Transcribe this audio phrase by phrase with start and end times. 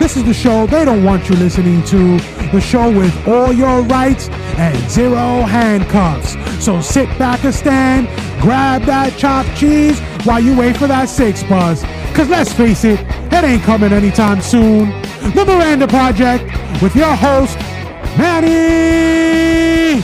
[0.00, 2.18] This is the show they don't want you listening to.
[2.52, 6.36] The show with all your rights and zero handcuffs.
[6.64, 8.06] So sit back and stand,
[8.40, 11.82] grab that chopped cheese while you wait for that six buzz.
[12.14, 12.98] Cause let's face it,
[13.30, 14.88] it ain't coming anytime soon.
[15.34, 16.44] The Miranda Project
[16.80, 17.58] with your host,
[18.16, 20.02] Manny.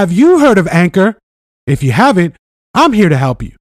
[0.00, 1.18] Have you heard of Anchor?
[1.66, 2.34] If you haven't,
[2.72, 3.52] I'm here to help you.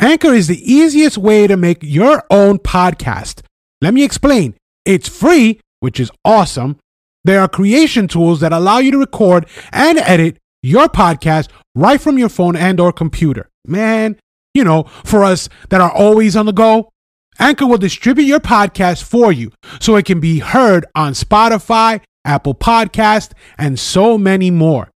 [0.00, 3.42] Anchor is the easiest way to make your own podcast.
[3.80, 4.56] Let me explain.
[4.84, 6.78] It's free, which is awesome.
[7.22, 12.18] There are creation tools that allow you to record and edit your podcast right from
[12.18, 13.48] your phone and or computer.
[13.64, 14.16] Man,
[14.54, 16.90] you know, for us that are always on the go,
[17.38, 22.56] Anchor will distribute your podcast for you so it can be heard on Spotify, Apple
[22.56, 24.90] Podcast, and so many more.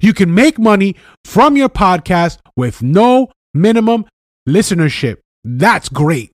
[0.00, 4.06] You can make money from your podcast with no minimum
[4.48, 5.18] listenership.
[5.44, 6.32] That's great.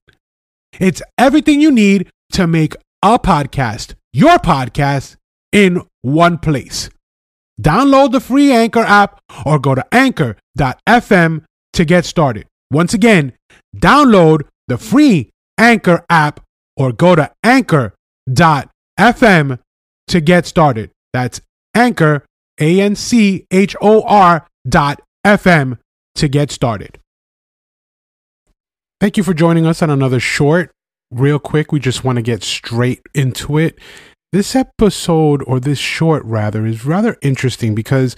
[0.79, 5.15] It's everything you need to make a podcast, your podcast,
[5.51, 6.89] in one place.
[7.59, 11.43] Download the free Anchor app or go to anchor.fm
[11.73, 12.47] to get started.
[12.71, 13.33] Once again,
[13.75, 16.41] download the free Anchor app
[16.77, 17.89] or go to anchor.fm
[20.07, 20.91] to get started.
[21.13, 21.41] That's
[21.75, 22.25] Anchor,
[22.59, 25.77] A N C H O R dot FM
[26.15, 26.99] to get started.
[28.99, 30.71] Thank you for joining us on another short.
[31.11, 33.79] Real quick, we just want to get straight into it.
[34.31, 38.15] This episode, or this short rather, is rather interesting because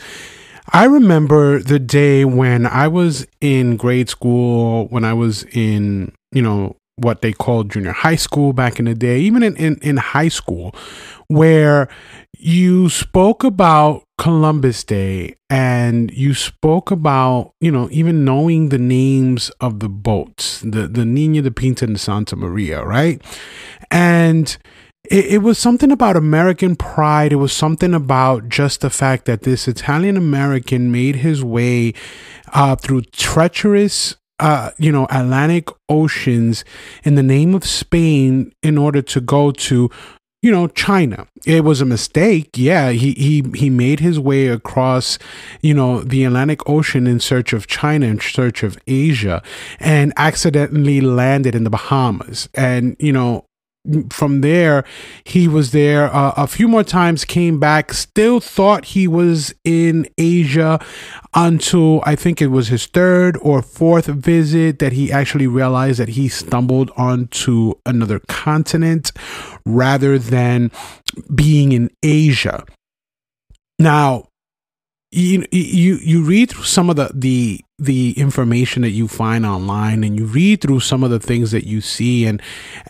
[0.73, 6.42] I remember the day when I was in grade school, when I was in, you
[6.42, 9.97] know, what they called junior high school back in the day, even in, in, in
[9.97, 10.75] high school,
[11.28, 11.88] where
[12.38, 19.50] you spoke about Columbus Day and you spoke about, you know, even knowing the names
[19.59, 23.19] of the boats, the, the Nina, the Pinta, and the Santa Maria, right?
[23.90, 24.56] And
[25.09, 27.34] it, it was something about American pride.
[27.34, 31.96] It was something about just the fact that this Italian American made his way
[32.53, 36.66] uh, through treacherous uh, you know, Atlantic oceans
[37.03, 39.90] in the name of Spain in order to go to,
[40.41, 41.28] you know, China.
[41.46, 42.50] It was a mistake.
[42.56, 45.19] Yeah, he he he made his way across,
[45.62, 49.44] you know, the Atlantic Ocean in search of China, in search of Asia,
[49.79, 52.50] and accidentally landed in the Bahamas.
[52.56, 53.46] And you know,
[54.12, 54.84] from there,
[55.24, 60.08] he was there uh, a few more times, came back, still thought he was in
[60.18, 60.80] Asia
[61.34, 66.09] until I think it was his third or fourth visit that he actually realized that
[66.09, 69.12] he stumbled onto another continent
[69.66, 70.72] rather than
[71.34, 72.64] being in Asia.
[73.80, 74.25] Now,
[75.11, 80.03] you you you read through some of the the the information that you find online
[80.05, 82.41] and you read through some of the things that you see and,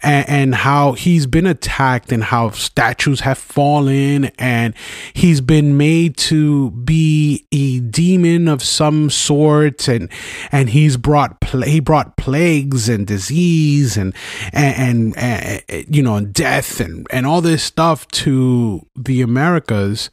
[0.03, 4.75] and and how he's been attacked and how statues have fallen and
[5.13, 10.07] he's been made to be a demon of some sort and
[10.51, 14.13] and he's brought he brought plagues and disease and
[14.53, 20.11] and, and, and you know death and and all this stuff to the Americas.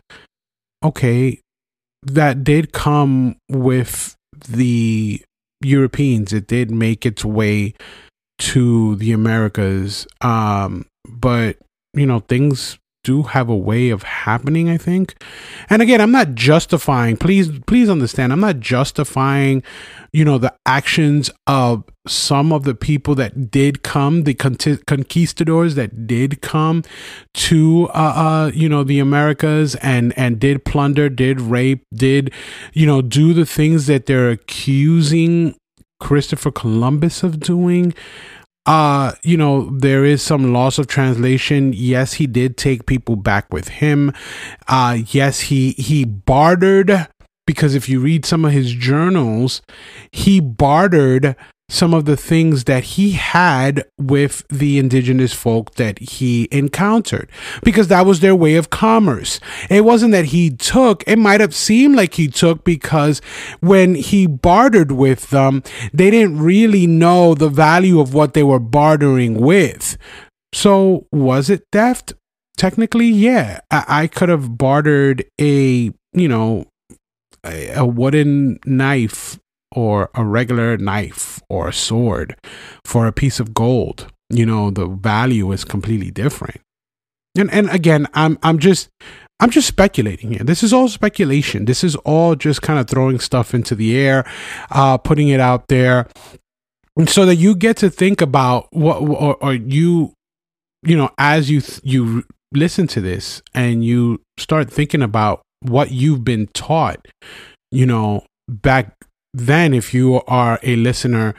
[0.82, 1.40] Okay
[2.02, 4.14] that did come with
[4.48, 5.22] the
[5.62, 6.32] Europeans.
[6.32, 7.74] It did make its way
[8.38, 10.06] to the Americas.
[10.20, 11.58] Um, but
[11.94, 15.14] you know, things do have a way of happening, I think.
[15.70, 19.62] And again, I'm not justifying, please, please understand, I'm not justifying,
[20.12, 26.06] you know, the actions of some of the people that did come, the conquistadors that
[26.06, 26.84] did come
[27.32, 32.30] to, uh, uh, you know, the Americas and, and did plunder, did rape, did,
[32.74, 35.54] you know, do the things that they're accusing
[35.98, 37.94] Christopher Columbus of doing
[38.68, 41.72] uh you know there is some loss of translation.
[41.74, 44.12] Yes he did take people back with him.
[44.68, 47.08] Uh yes he he bartered
[47.46, 49.62] because if you read some of his journals
[50.12, 51.34] he bartered
[51.68, 57.30] some of the things that he had with the indigenous folk that he encountered
[57.62, 59.38] because that was their way of commerce.
[59.68, 63.20] It wasn't that he took, it might have seemed like he took because
[63.60, 65.62] when he bartered with them,
[65.92, 69.98] they didn't really know the value of what they were bartering with.
[70.54, 72.14] So was it theft?
[72.56, 73.60] Technically, yeah.
[73.70, 76.64] I, I could have bartered a, you know,
[77.44, 79.38] a, a wooden knife
[79.78, 82.36] or a regular knife or a sword
[82.84, 86.60] for a piece of gold you know the value is completely different
[87.36, 88.88] and and again i'm i'm just
[89.40, 90.42] I'm just speculating here.
[90.42, 91.64] This is all speculation.
[91.64, 94.28] This is all just kind of throwing stuff into the air,
[94.72, 96.08] uh, putting it out there,
[97.06, 100.12] so that you get to think about what, or, or you,
[100.82, 105.92] you know, as you th- you listen to this and you start thinking about what
[105.92, 107.06] you've been taught,
[107.70, 108.96] you know, back
[109.34, 111.34] then, if you are a listener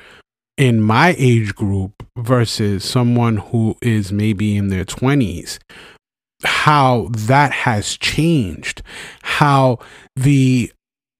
[0.57, 5.59] in my age group versus someone who is maybe in their 20s
[6.44, 8.81] how that has changed.
[9.21, 9.80] How
[10.15, 10.71] the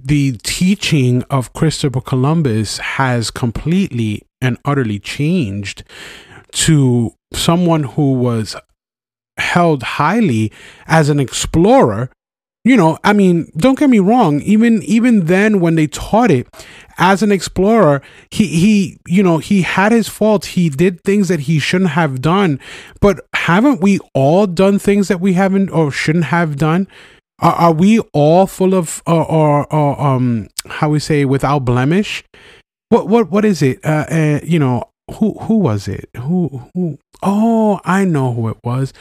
[0.02, 5.84] the teaching of Christopher Columbus has completely and utterly changed
[6.52, 8.56] to someone who was
[9.38, 10.54] held highly
[10.88, 12.10] as an explorer
[12.64, 16.48] you know i mean don't get me wrong even even then when they taught it
[17.00, 20.48] as an explorer he he you know he had his faults.
[20.48, 22.60] He did things that he shouldn't have done.
[23.00, 26.88] But haven't we all done things that we haven't or shouldn't have done?
[27.40, 32.24] Are, are we all full of or, or, or um how we say without blemish?
[32.90, 33.84] What what what is it?
[33.84, 34.84] Uh, uh you know
[35.14, 36.10] who who was it?
[36.18, 36.98] Who who?
[37.22, 38.94] Oh, I know who it was.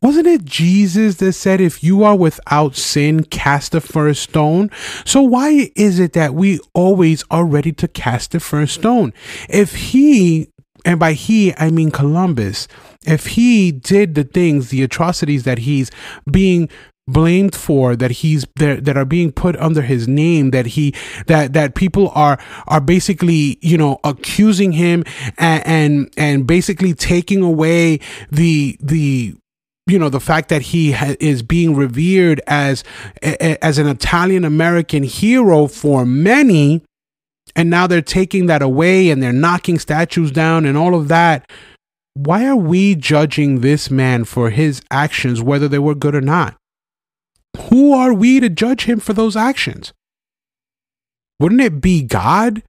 [0.00, 4.70] Wasn't it Jesus that said, "If you are without sin, cast the first stone"?
[5.04, 9.12] So why is it that we always are ready to cast the first stone?
[9.48, 10.48] If he,
[10.84, 12.68] and by he I mean Columbus,
[13.06, 15.90] if he did the things, the atrocities that he's
[16.30, 16.68] being
[17.06, 20.94] blamed for that he's there that are being put under his name that he
[21.26, 25.04] that that people are are basically you know accusing him
[25.36, 29.34] and and, and basically taking away the the
[29.86, 32.84] you know the fact that he ha- is being revered as
[33.22, 36.82] as an Italian American hero for many
[37.54, 41.48] and now they're taking that away and they're knocking statues down and all of that.
[42.14, 46.56] Why are we judging this man for his actions whether they were good or not
[47.56, 49.92] who are we to judge him for those actions?
[51.40, 52.62] Wouldn't it be God?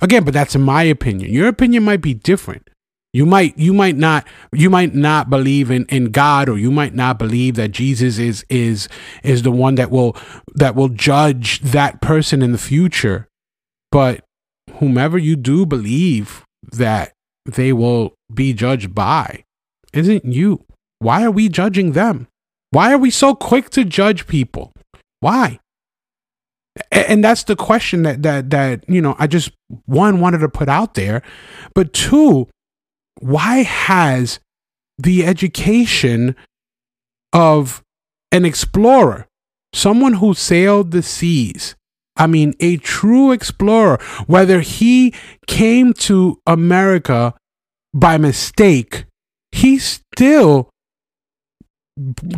[0.00, 1.32] Again, but that's in my opinion.
[1.32, 2.68] Your opinion might be different.
[3.12, 6.94] You might you might not you might not believe in, in God or you might
[6.94, 8.88] not believe that Jesus is is
[9.22, 10.16] is the one that will
[10.54, 13.28] that will judge that person in the future.
[13.90, 14.24] But
[14.78, 17.12] whomever you do believe that
[17.44, 19.44] they will be judged by
[19.92, 20.64] isn't you.
[20.98, 22.28] Why are we judging them?
[22.72, 24.72] Why are we so quick to judge people?
[25.20, 25.60] Why?
[26.90, 29.52] And that's the question that that that you know I just
[29.84, 31.22] one wanted to put out there,
[31.74, 32.48] but two,
[33.20, 34.40] why has
[34.98, 36.34] the education
[37.32, 37.82] of
[38.30, 39.26] an explorer,
[39.74, 41.76] someone who sailed the seas,
[42.16, 45.14] I mean, a true explorer, whether he
[45.46, 47.34] came to America
[47.92, 49.04] by mistake,
[49.50, 50.70] he still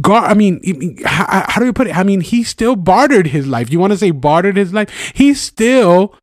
[0.04, 1.96] I mean, how, how do you put it?
[1.96, 3.70] I mean, he still bartered his life.
[3.70, 5.12] You want to say bartered his life?
[5.14, 6.14] He still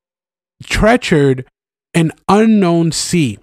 [0.64, 1.46] treachered
[1.94, 3.40] an unknown sea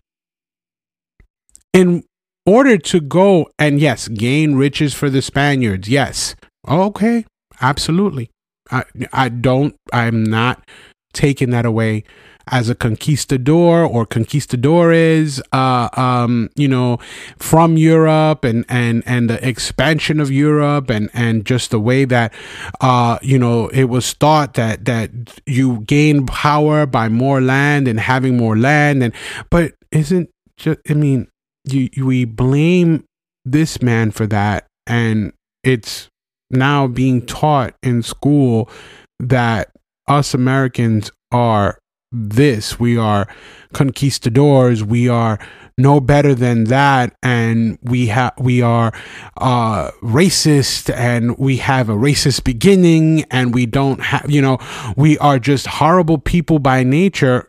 [1.72, 2.04] in
[2.46, 5.88] order to go and yes, gain riches for the Spaniards.
[5.88, 6.34] Yes.
[6.66, 7.24] Okay.
[7.60, 8.30] Absolutely.
[8.70, 10.66] I, I don't, I'm not
[11.12, 12.04] taking that away
[12.50, 16.98] as a conquistador or conquistadores, uh, um, you know,
[17.38, 22.32] from Europe and, and, and the expansion of Europe and, and just the way that,
[22.80, 25.10] uh, you know, it was thought that, that
[25.46, 29.02] you gain power by more land and having more land.
[29.02, 29.12] And,
[29.50, 31.28] but isn't just, I mean,
[31.64, 33.04] you, we blame
[33.44, 34.66] this man for that.
[34.86, 35.32] And
[35.62, 36.08] it's
[36.50, 38.70] now being taught in school
[39.20, 39.70] that
[40.06, 41.78] us Americans are
[42.12, 42.78] this.
[42.78, 43.28] We are
[43.72, 44.82] conquistadors.
[44.82, 45.38] We are
[45.76, 48.92] no better than that, and we have we are
[49.36, 54.58] uh, racist, and we have a racist beginning, and we don't have you know
[54.96, 57.48] we are just horrible people by nature.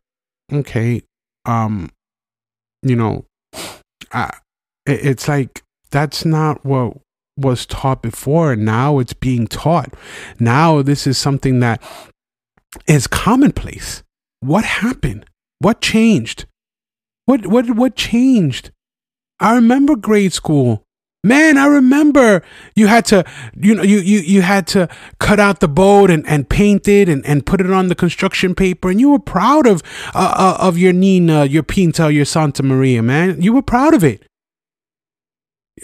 [0.51, 1.01] Okay,
[1.45, 1.89] um,
[2.83, 3.25] you know,
[4.13, 4.31] it,
[4.85, 6.97] it's like that's not what
[7.37, 8.53] was taught before.
[8.53, 9.93] And now it's being taught.
[10.39, 11.81] Now this is something that
[12.85, 14.03] is commonplace
[14.39, 15.25] what happened?
[15.59, 16.45] What changed?
[17.25, 18.71] What what what changed?
[19.39, 20.83] I remember grade school.
[21.21, 22.41] Man, I remember
[22.75, 24.87] you had to, you know, you, you, you had to
[25.19, 28.55] cut out the boat and, and paint it and, and put it on the construction
[28.55, 28.89] paper.
[28.89, 29.83] And you were proud of,
[30.15, 33.41] uh, uh, of your Nina, your Pinta, your Santa Maria, man.
[33.41, 34.25] You were proud of it.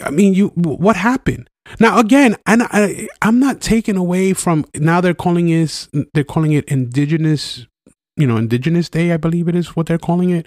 [0.02, 1.50] I mean, you, what happened?
[1.82, 6.54] Now, again, and I, I'm not taking away from, now they're calling it, they're calling
[6.54, 7.68] it indigenous
[8.18, 10.46] you know, Indigenous Day, I believe it is what they're calling it.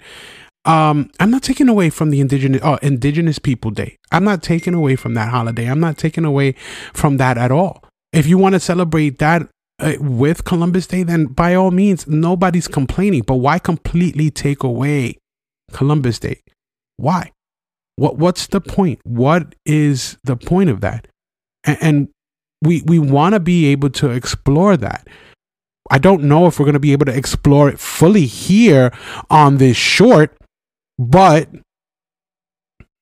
[0.65, 3.95] Um, I'm not taking away from the indigenous, oh, Indigenous People Day.
[4.11, 5.65] I'm not taking away from that holiday.
[5.65, 6.53] I'm not taking away
[6.93, 7.83] from that at all.
[8.11, 9.47] If you want to celebrate that
[9.79, 13.21] uh, with Columbus Day, then by all means, nobody's complaining.
[13.21, 15.17] But why completely take away
[15.71, 16.41] Columbus Day?
[16.97, 17.31] Why?
[17.95, 18.99] What What's the point?
[19.03, 21.07] What is the point of that?
[21.63, 22.07] And, and
[22.61, 25.07] we we want to be able to explore that.
[25.89, 28.91] I don't know if we're going to be able to explore it fully here
[29.29, 30.37] on this short,
[30.97, 31.49] but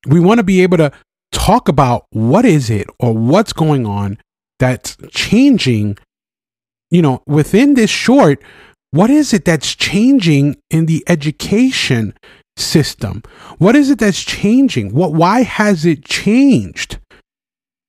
[0.08, 0.91] we want to be able to
[1.32, 4.17] talk about what is it or what's going on
[4.60, 5.98] that's changing
[6.89, 8.41] you know, within this short,
[8.91, 12.13] what is it that's changing in the education
[12.56, 13.24] system?
[13.58, 14.94] What is it that's changing?
[14.94, 17.00] What why has it changed?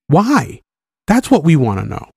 [0.08, 0.60] Why?
[1.06, 2.08] That's what we want to know.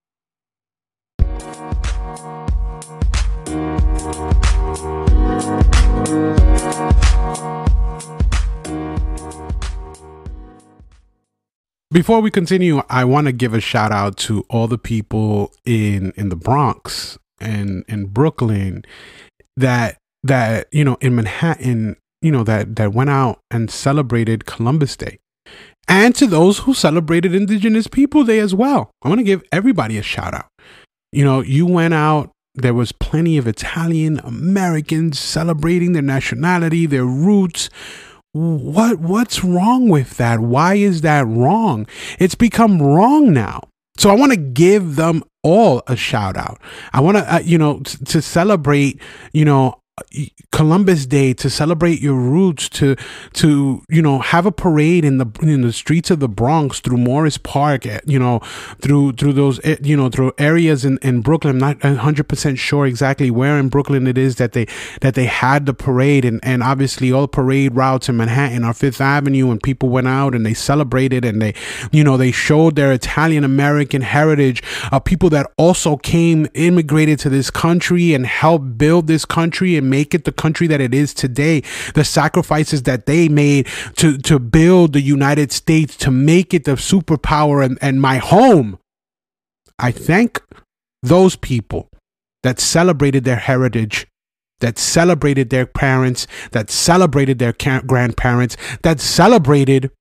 [11.91, 16.13] Before we continue, I want to give a shout out to all the people in
[16.15, 18.85] in the Bronx and in Brooklyn
[19.57, 24.95] that that you know in Manhattan, you know that that went out and celebrated Columbus
[24.95, 25.19] Day.
[25.89, 28.91] And to those who celebrated Indigenous People Day as well.
[29.01, 30.47] I want to give everybody a shout out.
[31.11, 37.05] You know, you went out there was plenty of Italian Americans celebrating their nationality, their
[37.05, 37.69] roots,
[38.33, 40.39] what what's wrong with that?
[40.39, 41.87] Why is that wrong?
[42.19, 43.61] It's become wrong now.
[43.97, 46.59] So I want to give them all a shout out.
[46.93, 49.01] I want to, uh, you know, t- to celebrate,
[49.33, 49.80] you know,
[50.51, 52.95] Columbus Day to celebrate your roots to
[53.33, 56.97] to you know have a parade in the in the streets of the Bronx through
[56.97, 58.39] Morris Park eh, you know
[58.81, 61.55] through through those eh, you know through areas in, in Brooklyn.
[61.55, 64.67] I'm not 100% sure exactly where in Brooklyn it is that they
[65.01, 66.25] that they had the parade.
[66.25, 70.35] And and obviously all parade routes in Manhattan are Fifth Avenue and people went out
[70.35, 71.53] and they celebrated and they
[71.91, 77.29] you know they showed their Italian American heritage uh, people that also came immigrated to
[77.29, 81.13] this country and helped build this country and make it the country that it is
[81.13, 81.61] today,
[81.93, 83.67] the sacrifices that they made
[83.97, 88.79] to, to build the United States, to make it the superpower and, and my home.
[89.77, 90.41] I thank
[91.03, 91.89] those people
[92.43, 94.07] that celebrated their heritage,
[94.61, 99.91] that celebrated their parents, that celebrated their grandparents, that celebrated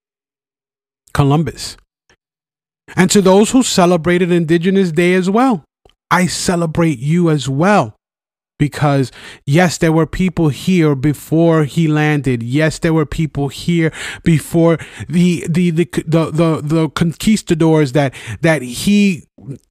[1.12, 1.76] Columbus.
[2.96, 5.64] And to those who celebrated Indigenous Day as well,
[6.10, 7.94] I celebrate you as well
[8.60, 9.10] because
[9.46, 12.42] yes there were people here before he landed.
[12.42, 13.90] Yes there were people here
[14.22, 19.24] before the the the the the, the conquistadors that that he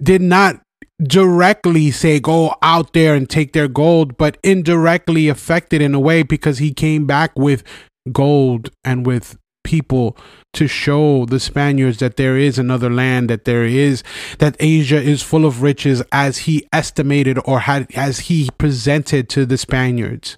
[0.03, 0.59] did not
[1.01, 6.23] directly say go out there and take their gold but indirectly affected in a way
[6.23, 7.63] because he came back with
[8.11, 10.17] gold and with people
[10.53, 14.03] to show the Spaniards that there is another land, that there is,
[14.39, 19.45] that Asia is full of riches as he estimated or had, as he presented to
[19.45, 20.37] the Spaniards.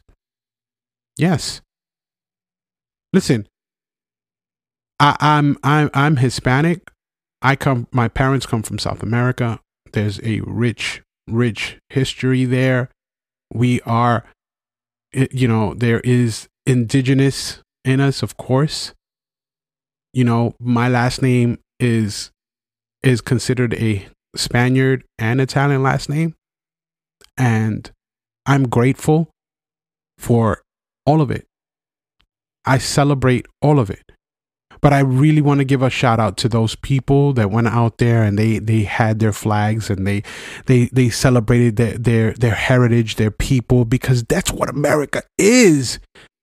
[1.18, 1.62] Yes.
[3.14, 3.48] Listen,
[5.00, 6.92] I, I'm, I'm, I'm Hispanic.
[7.42, 9.60] I come, my parents come from South America.
[9.94, 12.90] There's a rich, rich history there.
[13.54, 14.26] We are,
[15.14, 18.94] you know, there is indigenous in us, of course
[20.14, 22.32] you know, my last name is
[23.04, 26.36] is considered a Spaniard and Italian last name.
[27.38, 27.90] And
[28.46, 29.30] I'm grateful
[30.18, 30.62] for
[31.06, 31.46] all of it.
[32.66, 34.04] I celebrate all of it.
[34.82, 38.00] But I really want to give a shout out to those people that went out
[38.00, 40.24] there and they they had their flags and they
[40.66, 46.00] they they celebrated their their their heritage, their people because that's what America is.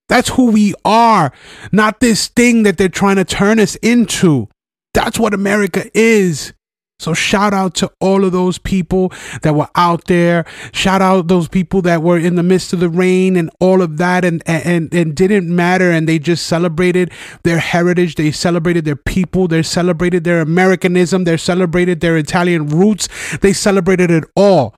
[0.08, 1.32] That's who we are,
[1.70, 4.48] not this thing that they're trying to turn us into.
[4.94, 6.54] That's what America is.
[7.00, 9.12] So shout out to all of those people
[9.42, 10.44] that were out there.
[10.72, 13.98] Shout out those people that were in the midst of the rain and all of
[13.98, 17.12] that and and and didn't matter and they just celebrated
[17.44, 23.08] their heritage, they celebrated their people, they celebrated their Americanism, they celebrated their Italian roots.
[23.42, 24.74] They celebrated it all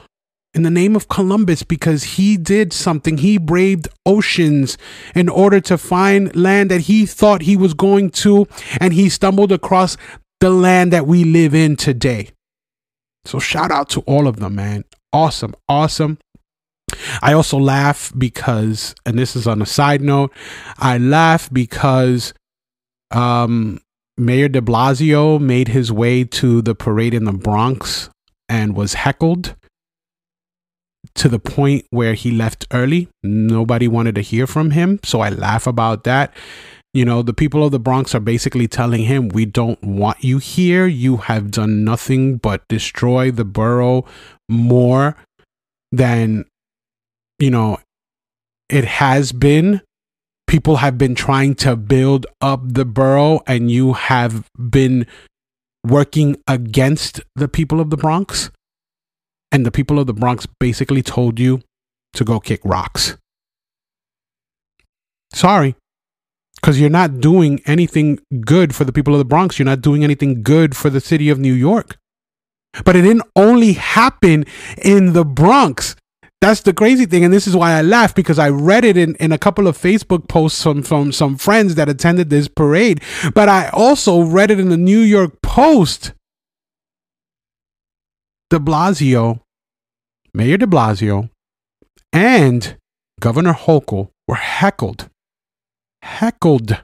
[0.54, 3.19] in the name of Columbus because he did something.
[3.19, 4.76] He braved oceans
[5.14, 8.47] in order to find land that he thought he was going to,
[8.80, 9.97] and he stumbled across
[10.40, 12.30] the land that we live in today.
[13.25, 14.85] So, shout out to all of them, man.
[15.12, 16.19] Awesome, awesome.
[17.23, 20.33] I also laugh because, and this is on a side note,
[20.78, 22.35] I laugh because
[23.12, 23.78] um,
[24.16, 28.11] Mayor de Blasio made his way to the parade in the Bronx
[28.49, 29.54] and was heckled
[31.17, 33.09] to the point where he left early.
[33.23, 35.00] Nobody wanted to hear from him.
[35.05, 36.35] So I laugh about that.
[36.93, 40.38] You know, the people of the Bronx are basically telling him, We don't want you
[40.38, 40.87] here.
[40.87, 44.05] You have done nothing but destroy the borough
[44.49, 45.17] more
[45.93, 46.47] than,
[47.38, 47.79] you know,
[48.69, 49.83] it has been.
[50.49, 55.07] People have been trying to build up the borough, and you have been
[55.87, 58.50] working against the people of the Bronx.
[59.52, 61.61] And the people of the Bronx basically told you
[62.14, 63.16] to go kick rocks.
[65.33, 65.75] Sorry.
[66.57, 69.59] Because you're not doing anything good for the people of the Bronx.
[69.59, 71.97] You're not doing anything good for the city of New York.
[72.85, 74.45] But it didn't only happen
[74.83, 75.97] in the Bronx.
[76.40, 77.25] That's the crazy thing.
[77.25, 79.76] And this is why I laugh because I read it in, in a couple of
[79.76, 83.02] Facebook posts from, from some friends that attended this parade.
[83.35, 86.12] But I also read it in the New York Post.
[88.50, 89.40] De Blasio,
[90.35, 91.30] Mayor de Blasio,
[92.12, 92.76] and
[93.21, 95.09] Governor Hochul were heckled
[96.02, 96.83] heckled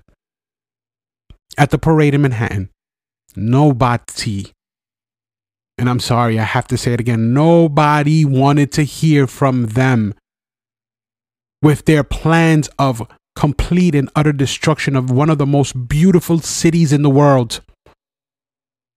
[1.59, 2.71] at the parade in Manhattan.
[3.35, 4.53] Nobody,
[5.77, 10.15] and I'm sorry, I have to say it again, nobody wanted to hear from them
[11.63, 16.93] with their plans of complete and utter destruction of one of the most beautiful cities
[16.93, 17.61] in the world.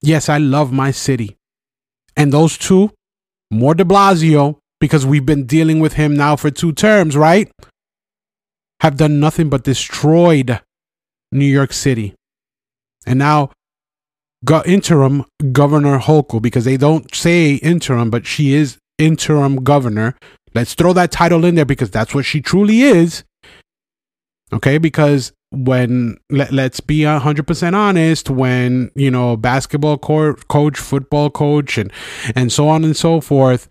[0.01, 1.38] Yes, I love my city.
[2.19, 2.91] And those two,
[3.49, 7.51] more de Blasio, because we've been dealing with him now for two terms, right?
[8.81, 10.59] have done nothing but destroyed
[11.31, 12.13] New York City.
[13.05, 13.51] And now
[14.45, 20.15] go- interim Governor Hochul, because they don't say interim, but she is interim governor.
[20.53, 23.23] Let's throw that title in there because that's what she truly is.
[24.51, 31.77] Okay, because when let, let's be 100% honest when you know basketball coach football coach
[31.77, 31.91] and
[32.36, 33.68] and so on and so forth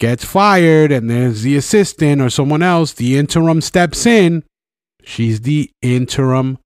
[0.00, 4.42] gets fired and there's the assistant or someone else, the interim steps in.
[5.04, 6.58] She's the interim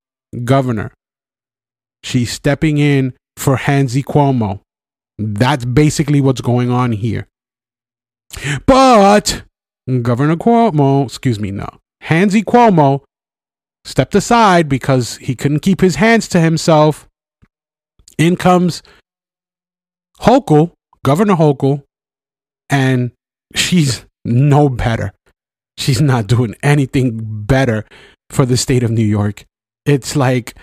[0.45, 0.93] governor.
[2.03, 4.61] She's stepping in for Handsy Cuomo.
[5.19, 7.27] That's basically what's going on here.
[8.67, 9.43] But
[10.03, 11.69] Governor Cuomo, excuse me, no,
[12.05, 13.03] Handsy Cuomo
[13.89, 17.09] stepped aside because he couldn't keep his hands to himself.
[18.19, 18.83] In comes
[20.21, 20.73] Hochul,
[21.05, 21.85] Governor Hochul,
[22.69, 23.13] and
[23.55, 25.13] she's no better.
[25.79, 27.87] She's not doing anything better
[28.31, 29.45] for the state of New York.
[29.87, 30.55] It's like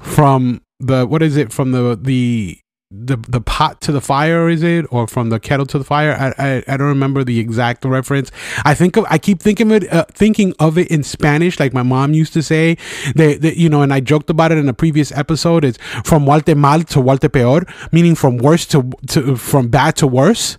[0.00, 4.62] from the what is it from the the the the pot to the fire is
[4.62, 4.86] it?
[4.90, 6.12] Or from the kettle to the fire?
[6.12, 8.30] I, I i, don't remember the exact reference.
[8.64, 11.74] I think of i keep thinking of it uh, thinking of it in spanish like
[11.74, 12.76] my mom used to say.
[13.14, 15.64] That you know and i joked about it in a previous episode.
[15.64, 20.58] It's from Guatemala to Guatepeor meaning from worse to to from bad to worse.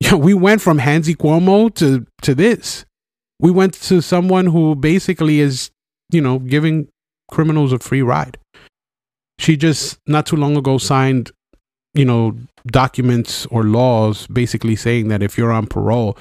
[0.00, 2.84] Yeah, we went from Handsy Cuomo to to this.
[3.40, 5.70] We went to someone who basically is,
[6.12, 6.88] you know, giving
[7.30, 8.38] criminals a free ride.
[9.38, 11.30] She just not too long ago signed,
[11.92, 16.16] you know, documents or laws basically saying that if you're on parole,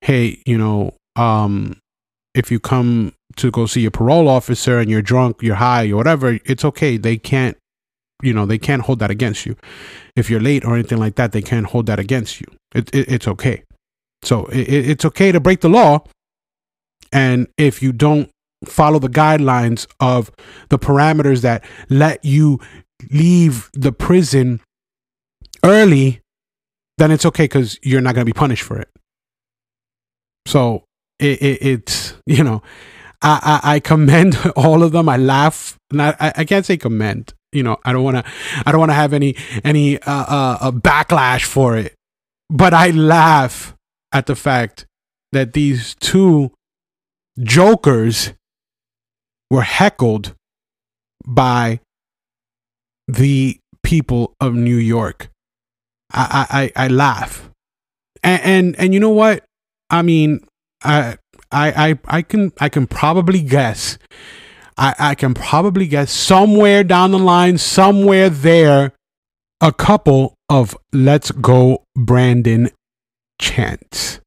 [0.00, 1.78] hey, you know, um,
[2.34, 5.96] if you come to go see a parole officer and you're drunk, you're high, or
[5.96, 6.96] whatever, it's okay.
[6.96, 7.56] They can't,
[8.22, 9.56] you know, they can't hold that against you.
[10.16, 12.46] If you're late or anything like that, they can't hold that against you.
[12.74, 13.64] It, it, it's okay.
[14.22, 16.04] So it, it's okay to break the law.
[17.12, 18.30] And if you don't
[18.64, 20.30] follow the guidelines of
[20.68, 22.60] the parameters that let you
[23.10, 24.60] leave the prison
[25.64, 26.20] early,
[26.98, 28.88] then it's okay because you're not going to be punished for it.
[30.46, 30.84] So
[31.18, 32.62] it, it, it's, you know,
[33.22, 35.08] I, I, I, commend all of them.
[35.08, 35.78] I laugh.
[35.92, 37.32] Not, I, I can't say commend.
[37.52, 38.24] You know, I don't want to.
[38.66, 41.94] I don't want to have any any uh, uh, a backlash for it
[42.50, 43.74] but I laugh
[44.12, 44.86] at the fact
[45.32, 46.52] that these two
[47.42, 48.32] jokers
[49.54, 50.34] were heckled
[51.26, 51.80] by
[53.06, 55.28] the people of New York.
[56.12, 57.50] I I, I laugh,
[58.22, 59.44] and, and and you know what?
[59.90, 60.44] I mean,
[60.82, 61.18] I
[61.50, 63.98] I I I can I can probably guess.
[64.76, 68.92] I, I can probably guess somewhere down the line, somewhere there,
[69.60, 72.70] a couple of Let's Go Brandon
[73.40, 74.18] chants.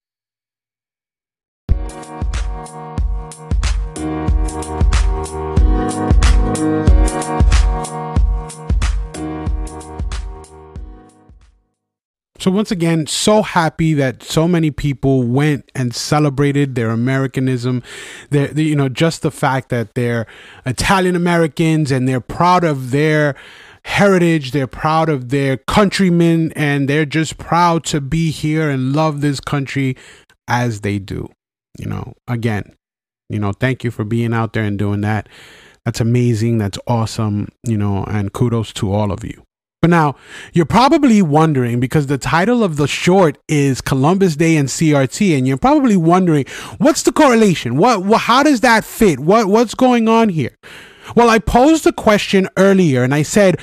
[12.40, 17.82] So once again, so happy that so many people went and celebrated their Americanism.
[18.30, 20.28] Their, you know, just the fact that they're
[20.66, 23.36] Italian Americans and they're proud of their
[23.84, 24.52] heritage.
[24.52, 29.40] They're proud of their countrymen and they're just proud to be here and love this
[29.40, 29.96] country
[30.48, 31.30] as they do.
[31.80, 32.76] You know, again,
[33.30, 35.28] you know, thank you for being out there and doing that.
[35.86, 36.58] That's amazing.
[36.58, 37.48] That's awesome.
[37.64, 39.47] You know, and kudos to all of you.
[39.82, 40.16] But now
[40.54, 45.48] you're probably wondering because the title of the short is Columbus Day and CRT, and
[45.48, 46.46] you're probably wondering
[46.80, 47.78] what's the correlation?
[47.78, 49.20] What, what how does that fit?
[49.20, 50.58] What what's going on here?
[51.16, 53.60] Well, I posed a question earlier and I said,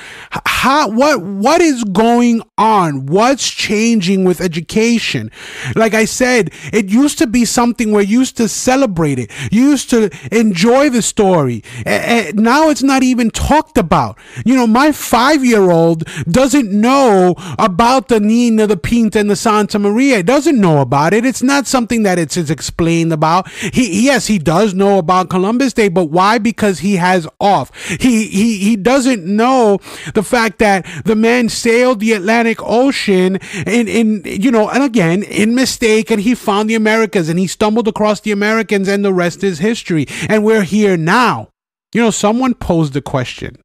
[0.46, 3.07] how, what, what is going on?
[3.07, 5.30] What's changing with education?
[5.76, 9.30] Like I said, it used to be something where you used to celebrate it.
[9.50, 11.62] You used to enjoy the story.
[11.85, 14.16] And now it's not even talked about.
[14.46, 19.37] You know, my five year old doesn't know about the Nina, the Pinta, and the
[19.37, 20.22] Santa Maria.
[20.22, 21.26] Doesn't know about it.
[21.26, 23.50] It's not something that it's, it's explained about.
[23.50, 26.38] He, yes, he does know about Columbus Day, but why?
[26.38, 27.70] Because he has off.
[27.88, 29.79] He he he doesn't know
[30.14, 35.23] the fact that the man sailed the Atlantic Ocean in in you know, and again
[35.23, 39.12] in mistake, and he found the Americas, and he stumbled across the Americans, and the
[39.12, 40.07] rest is history.
[40.29, 41.49] And we're here now.
[41.92, 43.57] You know, someone posed a question.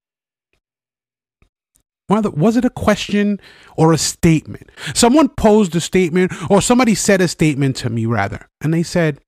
[2.10, 3.40] Was it a question
[3.78, 4.72] or a statement?
[4.96, 9.20] Someone posed a statement, or somebody said a statement to me, rather, and they said,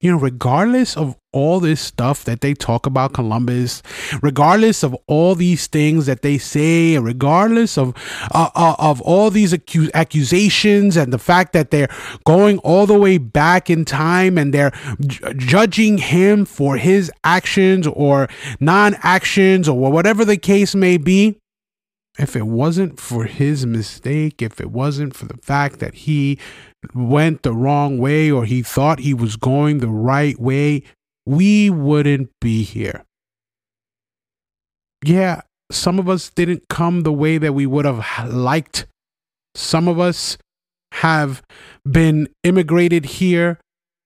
[0.00, 3.82] you know, regardless of all this stuff that they talk about Columbus,
[4.22, 7.94] regardless of all these things that they say, regardless of
[8.32, 11.88] uh, uh, of all these accu- accusations and the fact that they're
[12.24, 17.86] going all the way back in time and they're j- judging him for his actions
[17.88, 18.28] or
[18.60, 21.38] non-actions or whatever the case may be,
[22.18, 26.38] if it wasn't for his mistake, if it wasn't for the fact that he
[26.94, 30.82] went the wrong way or he thought he was going the right way,
[31.24, 33.04] we wouldn't be here.
[35.04, 38.86] Yeah, some of us didn't come the way that we would have liked.
[39.54, 40.38] Some of us
[40.92, 41.42] have
[41.88, 43.60] been immigrated here,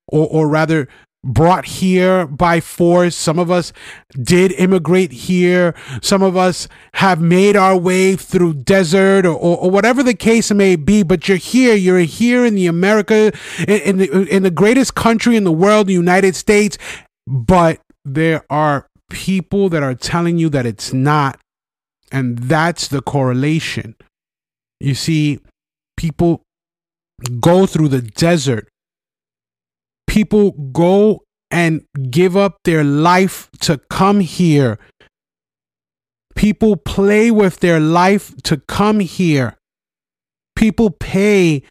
[0.08, 0.88] or, or rather,
[1.24, 3.14] brought here by force.
[3.14, 3.72] Some of us
[4.20, 5.74] did immigrate here.
[6.00, 10.50] Some of us have made our way through desert or, or, or, whatever the case
[10.50, 11.02] may be.
[11.02, 11.74] But you're here.
[11.74, 13.32] You're here in the America,
[13.66, 16.76] in, in the in the greatest country in the world, the United States.
[17.26, 21.38] But there are people that are telling you that it's not,
[22.10, 23.94] and that's the correlation.
[24.80, 25.38] You see,
[25.96, 26.42] people
[27.38, 28.68] go through the desert
[30.06, 34.78] people go and give up their life to come here.
[36.34, 39.58] People play with their life to come here.
[40.56, 41.62] People pay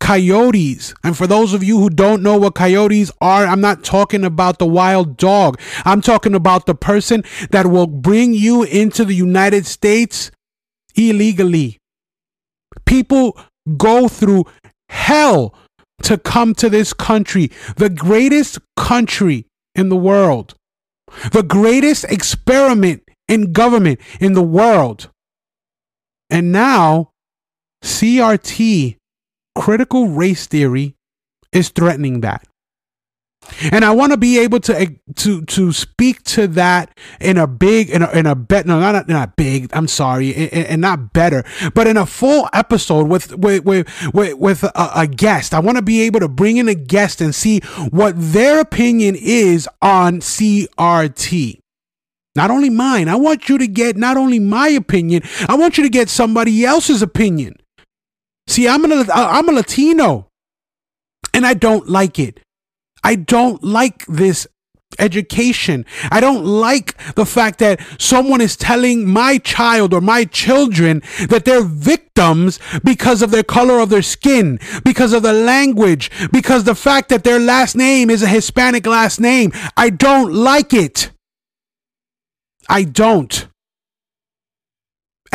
[0.00, 0.94] coyotes.
[1.04, 4.58] And for those of you who don't know what coyotes are, I'm not talking about
[4.58, 5.60] the wild dog.
[5.84, 10.30] I'm talking about the person that will bring you into the United States
[10.96, 11.78] illegally.
[12.86, 13.38] People
[13.76, 14.44] go through
[14.88, 15.54] hell
[16.02, 20.54] to come to this country, the greatest country in the world,
[21.32, 25.10] the greatest experiment in government in the world.
[26.30, 27.10] And now,
[27.84, 28.96] CRT,
[29.54, 30.94] critical race theory,
[31.52, 32.47] is threatening that.
[33.72, 37.46] And I want to be able to eh, to to speak to that in a
[37.46, 41.44] big in a, in a bet no not not big I'm sorry and not better
[41.74, 45.54] but in a full episode with with with with, with a, a guest.
[45.54, 49.16] I want to be able to bring in a guest and see what their opinion
[49.18, 51.58] is on CRT
[52.34, 55.84] not only mine I want you to get not only my opinion I want you
[55.84, 57.56] to get somebody else's opinion.
[58.46, 60.28] See I'm a I'm a Latino
[61.34, 62.40] and I don't like it
[63.02, 64.46] I don't like this
[64.98, 65.84] education.
[66.10, 71.44] I don't like the fact that someone is telling my child or my children that
[71.44, 76.74] they're victims because of their color of their skin, because of the language, because the
[76.74, 79.52] fact that their last name is a Hispanic last name.
[79.76, 81.10] I don't like it.
[82.68, 83.48] I don't.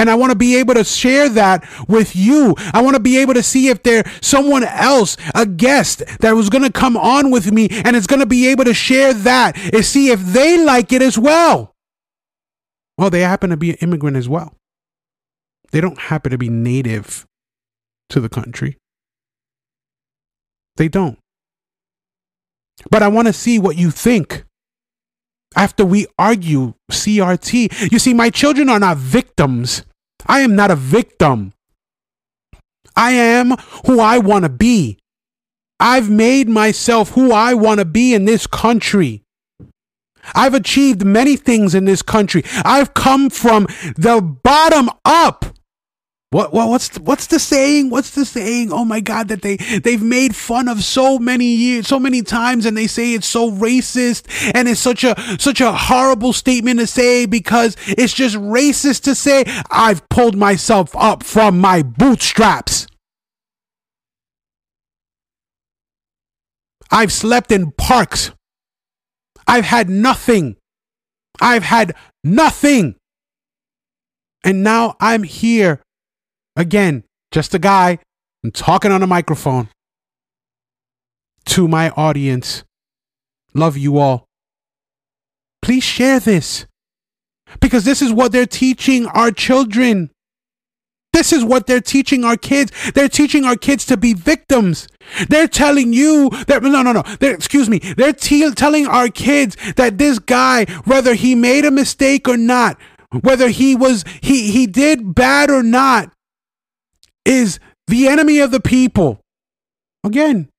[0.03, 2.55] And I want to be able to share that with you.
[2.73, 6.49] I want to be able to see if there's someone else, a guest that was
[6.49, 9.57] going to come on with me and is going to be able to share that
[9.73, 11.73] and see if they like it as well.
[12.97, 14.57] Well, they happen to be an immigrant as well.
[15.71, 17.25] They don't happen to be native
[18.09, 18.75] to the country.
[20.75, 21.17] They don't.
[22.91, 24.43] But I want to see what you think
[25.55, 27.89] after we argue CRT.
[27.89, 29.83] You see, my children are not victims.
[30.25, 31.53] I am not a victim.
[32.95, 33.51] I am
[33.85, 34.99] who I want to be.
[35.79, 39.23] I've made myself who I want to be in this country.
[40.33, 42.43] I've achieved many things in this country.
[42.63, 45.45] I've come from the bottom up.
[46.33, 47.91] What, what what's the, what's the saying?
[47.91, 48.73] What's the saying?
[48.73, 52.65] Oh my God, that they they've made fun of so many years, so many times,
[52.65, 56.87] and they say it's so racist and it's such a such a horrible statement to
[56.87, 59.43] say because it's just racist to say.
[59.69, 62.87] I've pulled myself up from my bootstraps.
[66.89, 68.31] I've slept in parks.
[69.45, 70.55] I've had nothing.
[71.39, 71.93] I've had
[72.23, 72.95] nothing.
[74.43, 75.82] And now I'm here
[76.55, 77.99] Again, just a guy.
[78.43, 79.69] I'm talking on a microphone
[81.45, 82.63] to my audience.
[83.53, 84.25] Love you all.
[85.61, 86.65] Please share this
[87.61, 90.09] because this is what they're teaching our children.
[91.13, 92.71] This is what they're teaching our kids.
[92.93, 94.87] They're teaching our kids to be victims.
[95.29, 97.77] They're telling you that, no, no, no, they're, excuse me.
[97.79, 102.79] They're te- telling our kids that this guy, whether he made a mistake or not,
[103.21, 106.11] whether he was, he, he did bad or not,
[107.25, 109.19] is the enemy of the people.
[110.03, 110.49] Again,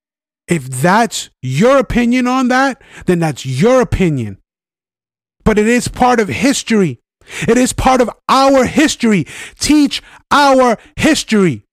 [0.46, 4.38] if that's your opinion on that, then that's your opinion.
[5.44, 7.00] But it is part of history.
[7.48, 9.26] It is part of our history.
[9.58, 11.64] Teach our history.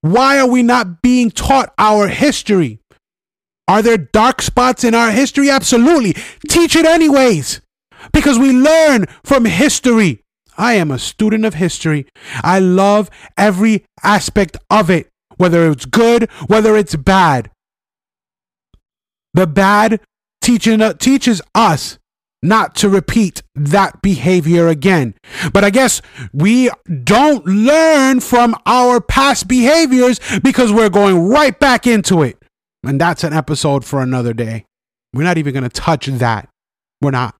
[0.00, 2.80] Why are we not being taught our history?
[3.68, 5.50] Are there dark spots in our history?
[5.50, 6.14] Absolutely.
[6.48, 7.60] Teach it anyways.
[8.12, 10.22] Because we learn from history.
[10.56, 12.06] I am a student of history.
[12.42, 17.50] I love every aspect of it, whether it's good, whether it's bad.
[19.34, 20.00] The bad
[20.40, 21.98] teaching, uh, teaches us
[22.42, 25.14] not to repeat that behavior again.
[25.52, 26.00] But I guess
[26.32, 26.70] we
[27.04, 32.38] don't learn from our past behaviors because we're going right back into it.
[32.84, 34.64] And that's an episode for another day.
[35.12, 36.48] We're not even going to touch that.
[37.00, 37.35] We're not.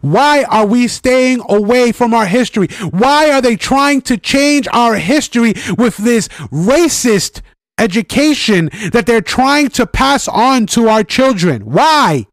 [0.00, 2.68] Why are we staying away from our history?
[2.90, 7.42] Why are they trying to change our history with this racist
[7.78, 11.62] education that they're trying to pass on to our children?
[11.62, 12.26] Why?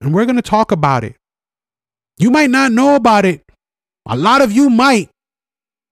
[0.00, 1.16] And we're going to talk about it.
[2.18, 3.42] You might not know about it.
[4.06, 5.08] A lot of you might.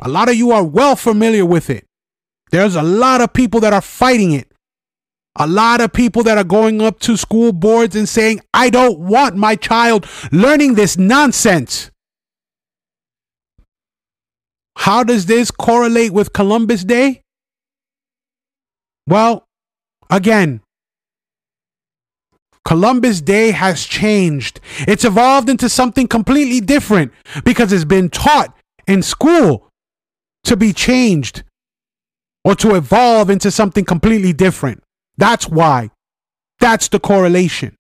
[0.00, 1.87] A lot of you are well familiar with it.
[2.50, 4.52] There's a lot of people that are fighting it.
[5.37, 8.99] A lot of people that are going up to school boards and saying, I don't
[8.99, 11.90] want my child learning this nonsense.
[14.77, 17.23] How does this correlate with Columbus Day?
[19.07, 19.47] Well,
[20.11, 20.61] again,
[22.64, 24.61] Columbus Day has changed.
[24.81, 27.12] It's evolved into something completely different
[27.45, 29.68] because it's been taught in school
[30.45, 31.42] to be changed
[32.45, 34.82] or to evolve into something completely different.
[35.16, 35.90] That's why.
[36.61, 37.77] That's the correlation.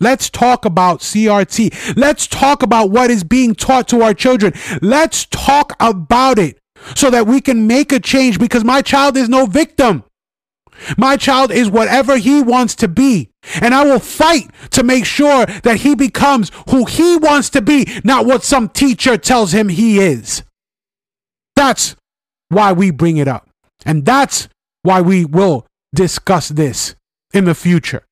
[0.00, 1.96] Let's talk about CRT.
[1.96, 4.52] Let's talk about what is being taught to our children.
[4.80, 6.58] Let's talk about it
[6.94, 10.04] so that we can make a change because my child is no victim.
[10.96, 13.30] My child is whatever he wants to be.
[13.60, 17.86] And I will fight to make sure that he becomes who he wants to be,
[18.04, 20.44] not what some teacher tells him he is.
[21.56, 21.96] That's
[22.48, 23.48] why we bring it up.
[23.84, 24.48] And that's
[24.82, 26.94] why we will discuss this
[27.32, 28.04] in the future.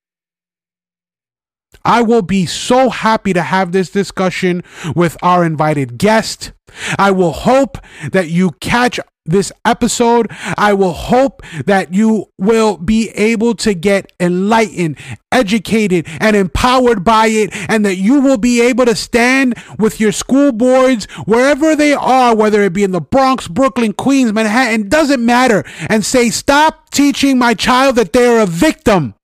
[1.84, 6.52] I will be so happy to have this discussion with our invited guest.
[6.98, 7.78] I will hope
[8.10, 10.28] that you catch this episode.
[10.56, 14.98] I will hope that you will be able to get enlightened,
[15.30, 20.12] educated, and empowered by it, and that you will be able to stand with your
[20.12, 25.24] school boards wherever they are, whether it be in the Bronx, Brooklyn, Queens, Manhattan, doesn't
[25.24, 29.14] matter, and say, Stop teaching my child that they're a victim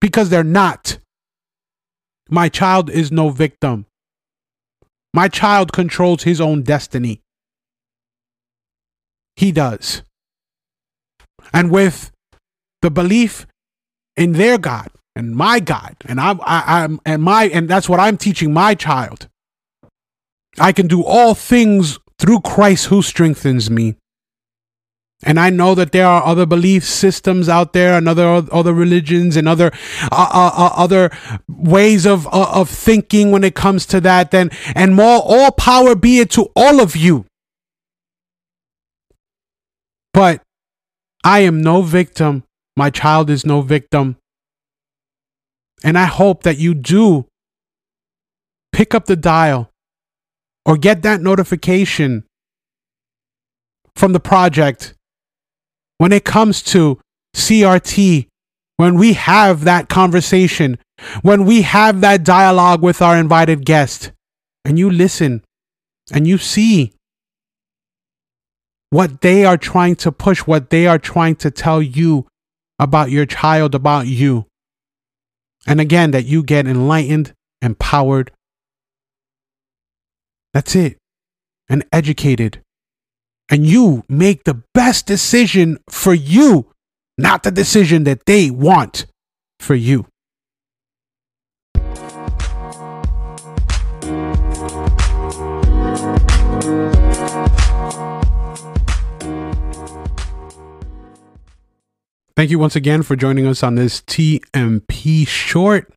[0.00, 0.98] because they're not.
[2.28, 3.86] My child is no victim.
[5.14, 7.21] My child controls his own destiny.
[9.36, 10.02] He does.
[11.52, 12.10] And with
[12.80, 13.46] the belief
[14.16, 18.00] in their God and my God, and I'm, I, am and my, and that's what
[18.00, 19.28] I'm teaching my child.
[20.58, 23.96] I can do all things through Christ who strengthens me.
[25.24, 29.36] And I know that there are other belief systems out there, and other other religions,
[29.36, 29.70] and other
[30.10, 31.10] uh, uh, uh, other
[31.48, 34.32] ways of uh, of thinking when it comes to that.
[34.32, 37.26] Then, and more, all power be it to all of you.
[40.12, 40.42] But
[41.24, 42.44] I am no victim.
[42.76, 44.16] My child is no victim.
[45.84, 47.26] And I hope that you do
[48.72, 49.70] pick up the dial
[50.64, 52.24] or get that notification
[53.94, 54.94] from the project
[55.98, 56.98] when it comes to
[57.36, 58.26] CRT,
[58.76, 60.78] when we have that conversation,
[61.22, 64.12] when we have that dialogue with our invited guest,
[64.64, 65.42] and you listen
[66.12, 66.92] and you see
[68.92, 72.26] what they are trying to push, what they are trying to tell you
[72.78, 74.44] about your child, about you.
[75.66, 78.32] And again, that you get enlightened, empowered.
[80.52, 80.98] That's it.
[81.70, 82.60] And educated.
[83.48, 86.70] And you make the best decision for you,
[87.16, 89.06] not the decision that they want
[89.58, 90.06] for you.
[102.42, 105.88] Thank you once again for joining us on this TMP short.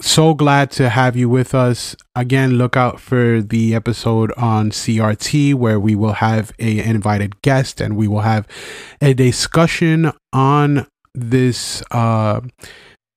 [0.00, 1.94] So glad to have you with us.
[2.14, 7.82] Again, look out for the episode on CRT where we will have a invited guest
[7.82, 8.48] and we will have
[9.02, 12.40] a discussion on this uh,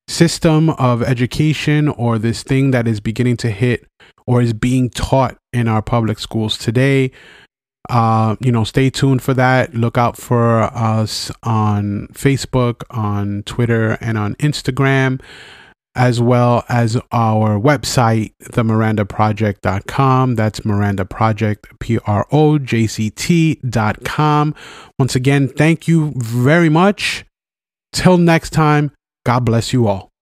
[0.09, 3.87] system of education or this thing that is beginning to hit
[4.27, 7.11] or is being taught in our public schools today
[7.89, 9.74] uh, you know, stay tuned for that.
[9.74, 15.22] Look out for us on Facebook, on Twitter, and on Instagram,
[15.96, 20.36] as well as our website, themirandaproject.com.
[20.36, 24.56] That's Miranda Project, P R O J C T.com.
[24.98, 27.26] Once again, thank you very much.
[27.91, 28.91] Till next time,
[29.26, 30.12] God bless you all.